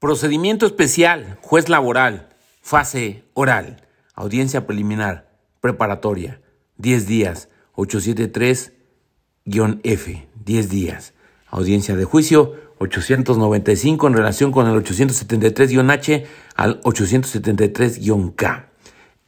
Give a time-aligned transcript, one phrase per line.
[0.00, 2.30] Procedimiento especial, juez laboral,
[2.62, 5.28] fase oral, audiencia preliminar,
[5.60, 6.40] preparatoria,
[6.78, 11.12] 10 días, 873-F, 10 días.
[11.48, 16.24] Audiencia de juicio, 895 en relación con el 873-H
[16.56, 18.70] al 873-K.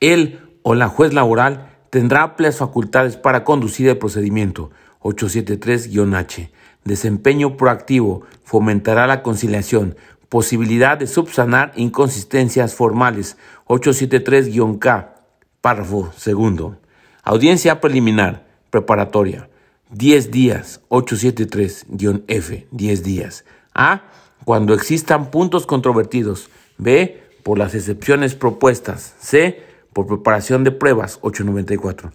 [0.00, 4.70] Él o la juez laboral tendrá amplias facultades para conducir el procedimiento,
[5.02, 6.50] 873-H.
[6.84, 9.96] Desempeño proactivo fomentará la conciliación,
[10.32, 15.14] posibilidad de subsanar inconsistencias formales, 873-K,
[15.60, 16.78] párrafo segundo.
[17.22, 19.50] Audiencia preliminar, preparatoria,
[19.90, 23.44] 10 días, 873-F, 10 días.
[23.74, 24.04] A.
[24.46, 26.48] Cuando existan puntos controvertidos.
[26.78, 27.22] B.
[27.42, 29.14] Por las excepciones propuestas.
[29.20, 29.62] C.
[29.92, 32.10] Por preparación de pruebas, 894.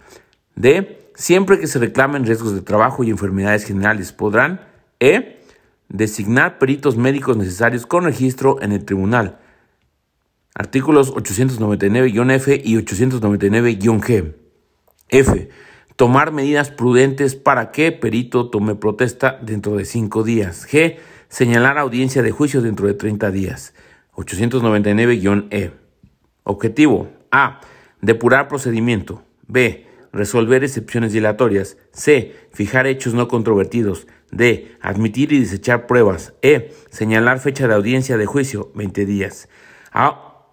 [0.56, 1.08] D.
[1.14, 4.60] Siempre que se reclamen riesgos de trabajo y enfermedades generales, podrán.
[4.98, 5.37] E.
[5.88, 9.38] Designar peritos médicos necesarios con registro en el tribunal.
[10.54, 14.34] Artículos 899-F y 899-G.
[15.08, 15.48] F.
[15.96, 20.66] Tomar medidas prudentes para que perito tome protesta dentro de cinco días.
[20.68, 20.98] G.
[21.28, 23.72] Señalar audiencia de juicio dentro de 30 días.
[24.14, 25.72] 899-E.
[26.44, 27.08] Objetivo.
[27.30, 27.60] A.
[28.02, 29.22] Depurar procedimiento.
[29.46, 31.76] B resolver excepciones dilatorias.
[31.92, 32.34] C.
[32.52, 34.06] Fijar hechos no controvertidos.
[34.30, 34.76] D.
[34.80, 36.34] Admitir y desechar pruebas.
[36.42, 36.72] E.
[36.90, 39.48] Señalar fecha de audiencia de juicio, 20 días.
[39.92, 40.46] A.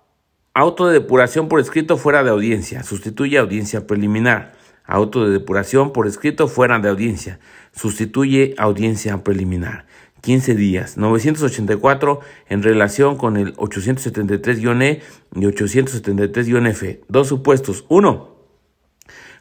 [0.53, 2.83] Auto de depuración por escrito fuera de audiencia.
[2.83, 4.53] Sustituye audiencia preliminar.
[4.85, 7.39] Auto de depuración por escrito fuera de audiencia.
[7.73, 9.85] Sustituye audiencia preliminar.
[10.21, 10.97] 15 días.
[10.97, 15.01] 984 en relación con el 873-E
[15.35, 17.01] y 873-F.
[17.09, 17.85] Dos supuestos.
[17.89, 18.34] 1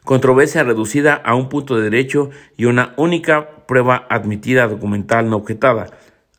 [0.05, 5.87] controversia reducida a un punto de derecho y una única prueba admitida documental no objetada.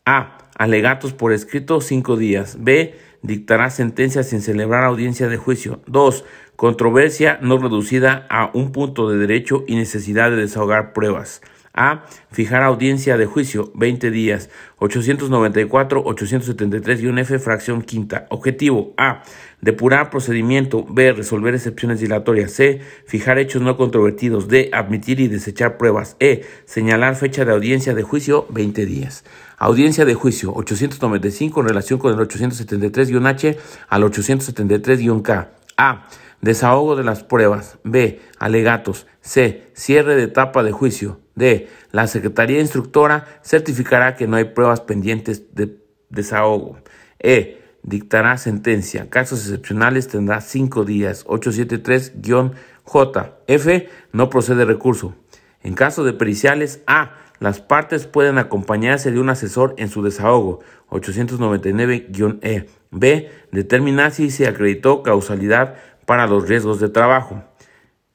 [0.07, 0.39] A.
[0.57, 2.57] Alegatos por escrito cinco días.
[2.61, 2.95] B.
[3.21, 5.81] Dictará sentencia sin celebrar audiencia de juicio.
[5.87, 6.25] 2.
[6.55, 11.43] Controversia no reducida a un punto de derecho y necesidad de desahogar pruebas.
[11.77, 12.05] A.
[12.31, 18.27] Fijar audiencia de juicio 20 días 894 873 y un F fracción quinta.
[18.31, 19.23] Objetivo A.
[19.61, 20.85] Depurar procedimiento.
[20.89, 21.13] B.
[21.13, 22.53] Resolver excepciones dilatorias.
[22.53, 22.81] C.
[23.07, 24.49] Fijar hechos no controvertidos.
[24.49, 24.71] D.
[24.73, 26.17] Admitir y desechar pruebas.
[26.21, 26.45] E.
[26.65, 29.25] Señalar fecha de audiencia de juicio 20 días.
[29.59, 35.51] Audiencia de juicio 895 en relación con el 873-H al 873-K.
[35.77, 36.09] A.
[36.41, 37.79] Desahogo de las pruebas.
[37.83, 38.21] B.
[38.39, 39.07] Alegatos.
[39.21, 39.71] C.
[39.75, 41.21] Cierre de etapa de juicio.
[41.37, 41.69] D.
[41.93, 46.79] La Secretaría Instructora certificará que no hay pruebas pendientes de desahogo.
[47.21, 47.63] E.
[47.83, 49.09] Dictará sentencia.
[49.11, 51.25] Casos excepcionales tendrá cinco días.
[51.27, 53.39] 873-J.
[53.47, 53.89] F.
[54.13, 55.15] No procede recurso.
[55.63, 57.13] En caso de periciales, A.
[57.39, 60.61] Las partes pueden acompañarse de un asesor en su desahogo.
[60.89, 62.67] 899-E.
[62.91, 63.31] B.
[63.53, 65.77] Determinar si se acreditó causalidad
[66.07, 67.45] para los riesgos de trabajo.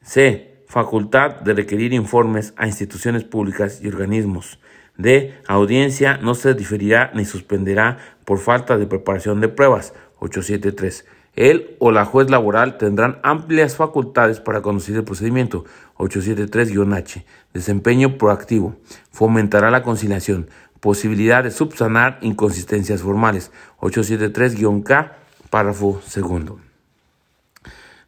[0.01, 4.57] C facultad de requerir informes a instituciones públicas y organismos.
[4.95, 5.37] D.
[5.45, 9.93] Audiencia no se diferirá ni suspenderá por falta de preparación de pruebas.
[10.19, 11.05] 873.
[11.35, 15.65] Él o la juez laboral tendrán amplias facultades para conducir el procedimiento.
[15.97, 17.25] 873-H.
[17.53, 18.77] Desempeño proactivo.
[19.11, 20.49] Fomentará la conciliación.
[20.79, 23.51] Posibilidad de subsanar inconsistencias formales.
[23.81, 25.17] 873-K,
[25.49, 26.61] párrafo segundo.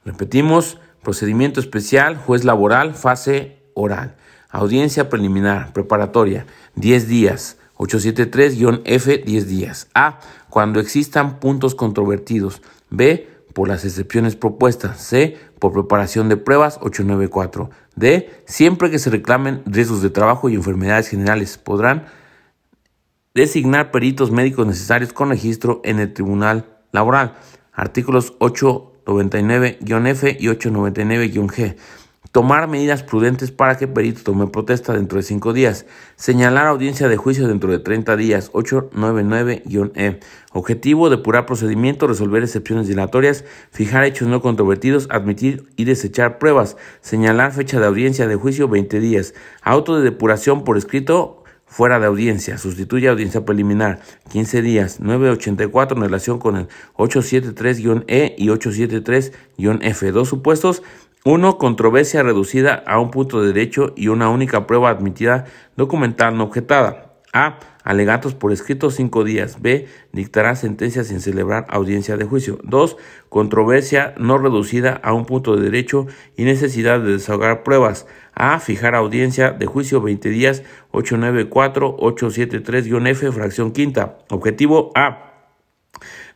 [0.06, 4.16] Repetimos, Procedimiento especial, juez laboral, fase oral.
[4.50, 7.58] Audiencia preliminar, preparatoria, 10 días.
[7.78, 9.88] 873-F, 10 días.
[9.94, 10.20] A.
[10.50, 12.62] Cuando existan puntos controvertidos.
[12.90, 13.28] B.
[13.54, 15.02] Por las excepciones propuestas.
[15.02, 15.38] C.
[15.60, 17.70] Por preparación de pruebas, 894.
[17.96, 18.32] D.
[18.46, 22.06] Siempre que se reclamen riesgos de trabajo y enfermedades generales, podrán
[23.34, 27.36] designar peritos médicos necesarios con registro en el Tribunal Laboral.
[27.74, 31.76] Artículos 8 99-F y 899-G.
[32.34, 35.86] Tomar medidas prudentes para que perito tome protesta dentro de 5 días.
[36.16, 38.52] Señalar audiencia de juicio dentro de 30 días.
[38.54, 40.20] 899-E.
[40.52, 46.76] Objetivo, depurar procedimiento, resolver excepciones dilatorias, fijar hechos no controvertidos, admitir y desechar pruebas.
[47.02, 49.36] Señalar fecha de audiencia de juicio 20 días.
[49.62, 51.43] Auto de depuración por escrito
[51.74, 54.00] fuera de audiencia, sustituye audiencia preliminar,
[54.30, 56.68] 15 días, 984 en relación con el
[56.98, 60.12] 873-E y 873-F.
[60.12, 60.84] Dos supuestos,
[61.26, 66.44] uno, controversia reducida a un punto de derecho y una única prueba admitida documental no
[66.44, 67.16] objetada.
[67.34, 67.58] A.
[67.84, 69.62] Alegatos por escrito cinco días.
[69.62, 69.88] B.
[70.12, 72.60] Dictará sentencia sin celebrar audiencia de juicio.
[72.64, 72.98] 2.
[73.30, 76.06] Controversia no reducida a un punto de derecho
[76.38, 78.06] y necesidad de desahogar pruebas.
[78.34, 78.60] A.
[78.60, 84.20] Fijar audiencia de juicio 20 días 894-873-F, fracción quinta.
[84.30, 85.32] Objetivo A.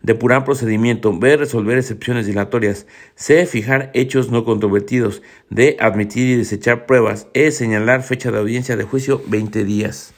[0.02, 1.18] Depurar procedimiento.
[1.18, 1.38] B.
[1.38, 2.88] Resolver excepciones dilatorias.
[3.16, 3.46] C.
[3.46, 5.22] Fijar hechos no controvertidos.
[5.50, 5.78] D.
[5.80, 7.28] Admitir y desechar pruebas.
[7.34, 7.52] E.
[7.52, 10.14] Señalar fecha de audiencia de juicio 20 días.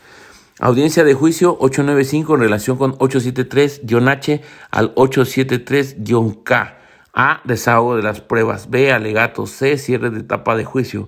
[0.61, 4.41] Audiencia de juicio 895 en relación con 873-H
[4.71, 6.77] al 873-K.
[7.13, 7.41] A.
[7.45, 8.69] Desahogo de las pruebas.
[8.69, 8.91] B.
[8.91, 9.47] Alegato.
[9.47, 9.77] C.
[9.77, 11.07] Cierre de etapa de juicio.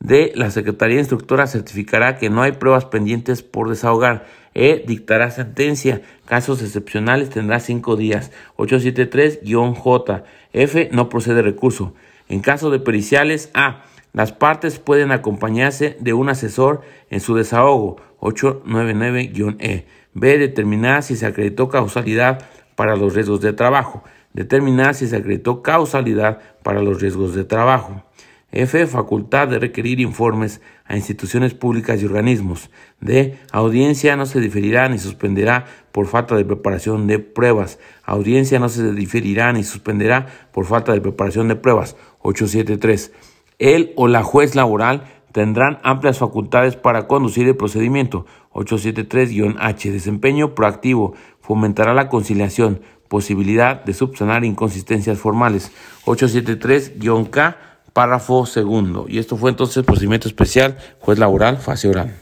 [0.00, 0.32] D.
[0.34, 4.24] La Secretaría Instructora certificará que no hay pruebas pendientes por desahogar.
[4.54, 4.82] E.
[4.86, 6.00] Dictará sentencia.
[6.24, 8.32] Casos excepcionales tendrá cinco días.
[8.56, 10.24] 873-J.
[10.54, 10.88] F.
[10.92, 11.92] No procede recurso.
[12.30, 13.82] En caso de periciales, A.
[14.14, 17.98] Las partes pueden acompañarse de un asesor en su desahogo.
[18.20, 19.86] 899-E.
[20.14, 20.38] B.
[20.38, 24.02] Determinar si se acreditó causalidad para los riesgos de trabajo.
[24.32, 28.02] Determinar si se acreditó causalidad para los riesgos de trabajo.
[28.52, 28.86] F.
[28.86, 32.70] Facultad de requerir informes a instituciones públicas y organismos.
[33.00, 33.38] D.
[33.52, 37.78] Audiencia no se diferirá ni suspenderá por falta de preparación de pruebas.
[38.04, 41.96] Audiencia no se diferirá ni suspenderá por falta de preparación de pruebas.
[42.20, 43.12] 873.
[43.58, 45.04] El o la juez laboral
[45.36, 48.24] tendrán amplias facultades para conducir el procedimiento.
[48.54, 49.92] 873-H.
[49.92, 51.12] Desempeño proactivo.
[51.40, 52.80] Fomentará la conciliación.
[53.08, 55.72] Posibilidad de subsanar inconsistencias formales.
[56.06, 57.58] 873-K.
[57.92, 59.04] Párrafo segundo.
[59.10, 62.14] Y esto fue entonces procedimiento especial, juez laboral, fase oral.